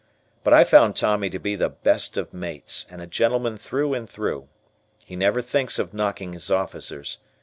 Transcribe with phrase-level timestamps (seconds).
[0.43, 4.09] But I found Tommy to be the best of mates and a gentleman through and
[4.09, 4.47] through.
[5.05, 7.19] He never thinks of knocking his officers.